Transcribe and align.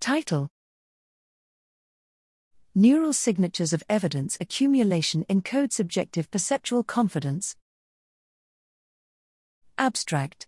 Title 0.00 0.48
Neural 2.72 3.12
Signatures 3.12 3.72
of 3.72 3.82
Evidence 3.88 4.38
Accumulation 4.40 5.24
Encode 5.28 5.72
Subjective 5.72 6.30
Perceptual 6.30 6.84
Confidence. 6.84 7.56
Abstract 9.76 10.46